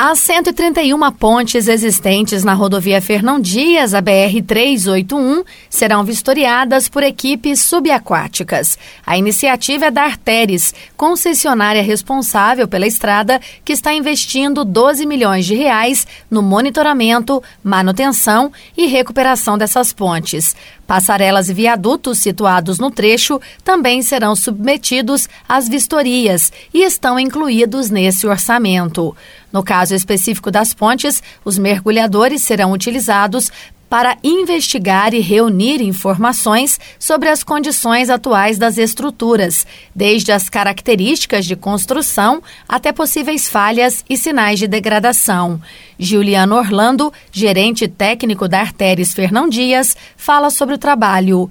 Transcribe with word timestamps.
As 0.00 0.20
131 0.20 1.10
pontes 1.10 1.66
existentes 1.66 2.44
na 2.44 2.54
rodovia 2.54 3.02
Fernão 3.02 3.40
Dias, 3.40 3.94
a 3.94 4.00
BR-381, 4.00 5.44
serão 5.68 6.04
vistoriadas 6.04 6.88
por 6.88 7.02
equipes 7.02 7.62
subaquáticas. 7.62 8.78
A 9.04 9.18
iniciativa 9.18 9.86
é 9.86 9.90
da 9.90 10.04
Arteres, 10.04 10.72
concessionária 10.96 11.82
responsável 11.82 12.68
pela 12.68 12.86
estrada, 12.86 13.40
que 13.64 13.72
está 13.72 13.92
investindo 13.92 14.64
12 14.64 15.04
milhões 15.04 15.44
de 15.44 15.56
reais 15.56 16.06
no 16.30 16.42
monitoramento, 16.42 17.42
manutenção 17.60 18.52
e 18.76 18.86
recuperação 18.86 19.58
dessas 19.58 19.92
pontes. 19.92 20.54
Passarelas 20.86 21.50
e 21.50 21.54
viadutos 21.54 22.20
situados 22.20 22.78
no 22.78 22.90
trecho 22.90 23.40
também 23.64 24.00
serão 24.00 24.34
submetidos 24.34 25.28
às 25.46 25.68
vistorias 25.68 26.50
e 26.72 26.82
estão 26.84 27.18
incluídos 27.18 27.90
nesse 27.90 28.26
orçamento. 28.28 29.14
No 29.52 29.62
caso 29.62 29.94
específico 29.94 30.50
das 30.50 30.74
pontes, 30.74 31.22
os 31.44 31.58
mergulhadores 31.58 32.42
serão 32.42 32.72
utilizados 32.72 33.50
para 33.88 34.16
investigar 34.22 35.14
e 35.14 35.20
reunir 35.20 35.80
informações 35.80 36.78
sobre 36.98 37.28
as 37.28 37.42
condições 37.42 38.10
atuais 38.10 38.58
das 38.58 38.76
estruturas, 38.76 39.66
desde 39.94 40.30
as 40.30 40.48
características 40.48 41.46
de 41.46 41.56
construção 41.56 42.42
até 42.68 42.92
possíveis 42.92 43.48
falhas 43.48 44.04
e 44.08 44.16
sinais 44.16 44.58
de 44.58 44.68
degradação. 44.68 45.60
Juliano 45.98 46.56
Orlando, 46.56 47.12
gerente 47.32 47.88
técnico 47.88 48.46
da 48.46 48.60
Artéres 48.60 49.14
Fernão 49.14 49.48
Dias, 49.48 49.96
fala 50.16 50.50
sobre 50.50 50.74
o 50.74 50.78
trabalho. 50.78 51.50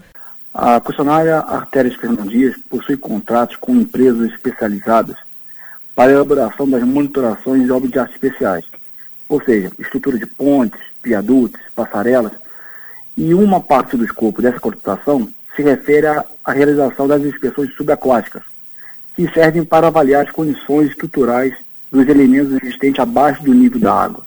A 0.53 0.79
concessionária 0.79 1.39
Artéres 1.39 1.95
Fernão 1.95 2.25
Dias 2.25 2.55
possui 2.69 2.97
contratos 2.97 3.55
com 3.57 3.75
empresas 3.75 4.31
especializadas 4.31 5.26
para 5.97 6.11
a 6.11 6.13
elaboração 6.13 6.69
das 6.69 6.83
monitorações 6.83 7.63
de 7.63 7.71
obras 7.71 7.91
de 7.91 7.97
arte 7.97 8.13
especiais, 8.13 8.63
ou 9.27 9.41
seja, 9.41 9.71
estrutura 9.79 10.19
de 10.19 10.27
pontes, 10.27 10.79
viadutos, 11.03 11.59
passarelas, 11.73 12.33
e 13.17 13.33
uma 13.33 13.59
parte 13.59 13.97
do 13.97 14.05
escopo 14.05 14.39
dessa 14.39 14.59
contratação 14.59 15.27
se 15.55 15.63
refere 15.63 16.05
à, 16.05 16.23
à 16.45 16.51
realização 16.51 17.07
das 17.07 17.23
inspeções 17.23 17.73
subaquáticas, 17.73 18.43
que 19.15 19.27
servem 19.33 19.65
para 19.65 19.87
avaliar 19.87 20.23
as 20.23 20.31
condições 20.31 20.91
estruturais 20.91 21.55
dos 21.91 22.07
elementos 22.07 22.53
existentes 22.61 22.99
abaixo 22.99 23.41
do 23.43 23.51
nível 23.51 23.79
da 23.79 23.91
água. 23.91 24.23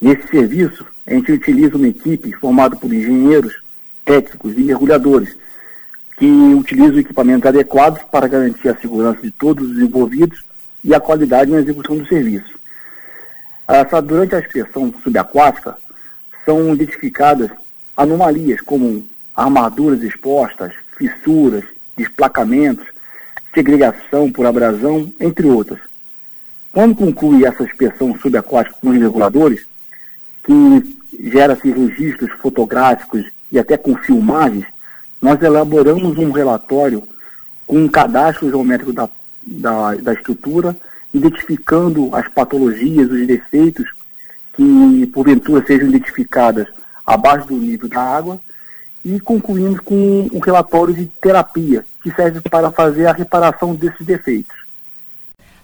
Nesse 0.00 0.28
serviço, 0.28 0.86
a 1.04 1.12
gente 1.14 1.32
utiliza 1.32 1.76
uma 1.76 1.88
equipe 1.88 2.32
formada 2.36 2.76
por 2.76 2.92
engenheiros, 2.92 3.60
técnicos 4.04 4.56
e 4.56 4.60
mergulhadores, 4.60 5.36
que 6.16 6.26
utilizam 6.54 7.00
equipamentos 7.00 7.48
adequados 7.48 8.04
para 8.04 8.28
garantir 8.28 8.68
a 8.68 8.76
segurança 8.76 9.20
de 9.20 9.32
todos 9.32 9.68
os 9.68 9.80
envolvidos 9.80 10.48
e 10.82 10.94
a 10.94 11.00
qualidade 11.00 11.50
na 11.50 11.60
execução 11.60 11.98
do 11.98 12.06
serviço. 12.06 12.58
Essa, 13.66 14.00
durante 14.00 14.34
a 14.34 14.40
inspeção 14.40 14.92
subaquática, 15.02 15.76
são 16.44 16.74
identificadas 16.74 17.50
anomalias 17.96 18.60
como 18.60 19.08
armaduras 19.34 20.02
expostas, 20.02 20.72
fissuras, 20.96 21.64
desplacamentos, 21.96 22.86
segregação 23.54 24.30
por 24.30 24.46
abrasão, 24.46 25.12
entre 25.20 25.46
outras. 25.46 25.80
Quando 26.72 26.96
conclui 26.96 27.44
essa 27.44 27.64
inspeção 27.64 28.16
subaquática 28.18 28.76
com 28.80 28.90
os 28.90 28.98
reguladores, 28.98 29.66
que 30.44 30.98
gera-se 31.30 31.70
registros 31.70 32.32
fotográficos 32.40 33.24
e 33.52 33.58
até 33.58 33.76
com 33.76 33.96
filmagens, 33.96 34.66
nós 35.20 35.40
elaboramos 35.42 36.16
um 36.16 36.30
relatório 36.30 37.06
com 37.66 37.76
um 37.76 37.88
cadastro 37.88 38.48
geométrico 38.48 38.92
da 38.92 39.08
da, 39.50 39.94
da 39.96 40.12
estrutura, 40.12 40.76
identificando 41.12 42.14
as 42.14 42.28
patologias, 42.28 43.10
os 43.10 43.26
defeitos 43.26 43.86
que 44.56 45.06
porventura 45.08 45.64
sejam 45.66 45.88
identificadas 45.88 46.66
abaixo 47.06 47.48
do 47.48 47.56
nível 47.56 47.88
da 47.88 48.00
água 48.00 48.40
e 49.04 49.18
concluímos 49.18 49.80
com 49.80 50.28
um 50.32 50.38
relatório 50.38 50.94
de 50.94 51.06
terapia 51.20 51.84
que 52.02 52.12
serve 52.12 52.40
para 52.42 52.70
fazer 52.70 53.06
a 53.06 53.12
reparação 53.12 53.74
desses 53.74 54.06
defeitos. 54.06 54.54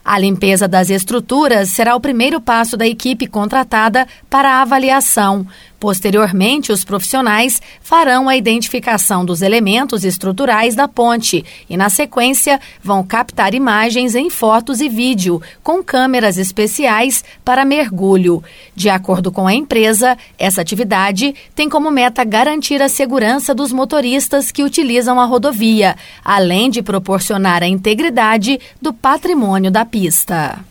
A 0.04 0.20
limpeza 0.20 0.68
das 0.68 0.88
estruturas 0.88 1.70
será 1.70 1.96
o 1.96 2.00
primeiro 2.00 2.40
passo 2.40 2.76
da 2.76 2.86
equipe 2.86 3.26
contratada 3.26 4.06
para 4.30 4.52
a 4.52 4.62
avaliação. 4.62 5.44
Posteriormente, 5.78 6.72
os 6.72 6.84
profissionais 6.84 7.60
farão 7.82 8.28
a 8.28 8.36
identificação 8.36 9.24
dos 9.24 9.42
elementos 9.42 10.04
estruturais 10.04 10.74
da 10.74 10.88
ponte 10.88 11.44
e, 11.68 11.76
na 11.76 11.90
sequência, 11.90 12.58
vão 12.82 13.04
captar 13.04 13.54
imagens 13.54 14.14
em 14.14 14.30
fotos 14.30 14.80
e 14.80 14.88
vídeo 14.88 15.40
com 15.62 15.84
câmeras 15.84 16.38
especiais 16.38 17.22
para 17.44 17.64
mergulho. 17.64 18.42
De 18.74 18.88
acordo 18.88 19.30
com 19.30 19.46
a 19.46 19.54
empresa, 19.54 20.16
essa 20.38 20.62
atividade 20.62 21.34
tem 21.54 21.68
como 21.68 21.90
meta 21.90 22.24
garantir 22.24 22.80
a 22.80 22.88
segurança 22.88 23.54
dos 23.54 23.70
motoristas 23.70 24.50
que 24.50 24.64
utilizam 24.64 25.20
a 25.20 25.26
rodovia, 25.26 25.94
além 26.24 26.70
de 26.70 26.82
proporcionar 26.82 27.62
a 27.62 27.68
integridade 27.68 28.58
do 28.80 28.94
patrimônio 28.94 29.70
da 29.70 29.84
pista. 29.84 30.64